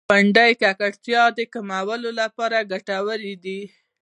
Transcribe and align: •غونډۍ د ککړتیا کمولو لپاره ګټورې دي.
•غونډۍ 0.09 0.51
د 0.57 0.59
ککړتیا 0.61 1.23
کمولو 1.53 2.09
لپاره 2.21 2.67
ګټورې 2.71 3.33
دي. 3.43 3.61